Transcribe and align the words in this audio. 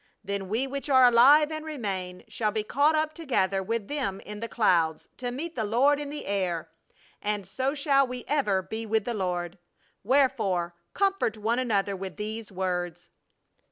Then 0.23 0.49
we 0.49 0.65
which 0.65 0.89
are 0.89 1.05
alive 1.07 1.51
and 1.51 1.63
remain 1.63 2.23
shall 2.27 2.49
be 2.51 2.63
caught 2.63 2.95
up 2.95 3.13
together 3.13 3.61
with 3.61 3.87
them 3.87 4.19
in 4.21 4.39
the 4.39 4.47
clouds, 4.49 5.07
to 5.17 5.29
meet 5.29 5.53
the 5.53 5.63
Lord 5.63 5.99
in 5.99 6.09
the 6.09 6.25
air; 6.25 6.71
and 7.21 7.45
so 7.45 7.75
shall 7.75 8.07
we 8.07 8.25
ever 8.27 8.63
be 8.63 8.83
with 8.83 9.05
the 9.05 9.13
Lord. 9.13 9.59
Wherefore 10.03 10.73
comfort 10.95 11.37
one 11.37 11.59
another 11.59 11.95
with 11.95 12.17
these 12.17 12.51
words." 12.51 13.11